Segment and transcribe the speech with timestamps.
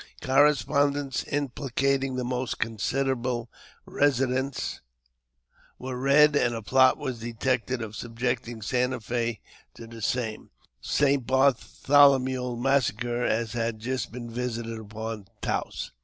[0.23, 3.51] Correspondence, implicating the most considerable
[3.85, 4.81] residents,
[5.77, 9.41] was read, and a plot wa detected of subjecting Santa Fe
[9.75, 10.49] to the same
[10.81, 11.27] St.
[11.27, 15.91] Bartholome massacre as had just been visited upon Taos.